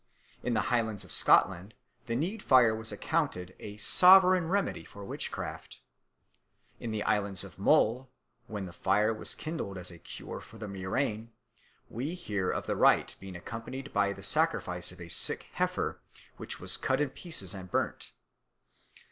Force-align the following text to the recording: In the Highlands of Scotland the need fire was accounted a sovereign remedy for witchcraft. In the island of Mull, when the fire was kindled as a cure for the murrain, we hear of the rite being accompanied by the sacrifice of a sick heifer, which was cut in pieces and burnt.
In 0.41 0.55
the 0.55 0.61
Highlands 0.73 1.03
of 1.03 1.11
Scotland 1.11 1.75
the 2.07 2.15
need 2.15 2.41
fire 2.41 2.75
was 2.75 2.91
accounted 2.91 3.55
a 3.59 3.77
sovereign 3.77 4.47
remedy 4.49 4.83
for 4.83 5.05
witchcraft. 5.05 5.79
In 6.79 6.89
the 6.89 7.03
island 7.03 7.43
of 7.43 7.59
Mull, 7.59 8.09
when 8.47 8.65
the 8.65 8.73
fire 8.73 9.13
was 9.13 9.35
kindled 9.35 9.77
as 9.77 9.91
a 9.91 9.99
cure 9.99 10.39
for 10.39 10.57
the 10.57 10.67
murrain, 10.67 11.29
we 11.87 12.15
hear 12.15 12.49
of 12.49 12.65
the 12.65 12.75
rite 12.75 13.15
being 13.19 13.35
accompanied 13.35 13.93
by 13.93 14.11
the 14.11 14.23
sacrifice 14.23 14.91
of 14.91 14.99
a 14.99 15.07
sick 15.07 15.49
heifer, 15.53 15.99
which 16.37 16.59
was 16.59 16.77
cut 16.77 16.99
in 16.99 17.11
pieces 17.11 17.53
and 17.53 17.69
burnt. 17.69 18.13